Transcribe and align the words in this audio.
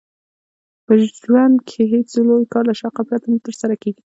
په 0.85 0.93
ژوند 1.21 1.55
کښي 1.67 1.83
هېڅ 1.93 2.09
لوى 2.27 2.45
کار 2.53 2.63
له 2.69 2.73
شوقه 2.81 3.01
پرته 3.07 3.27
نه 3.33 3.39
ترسره 3.45 3.75
کېږي. 3.81 4.01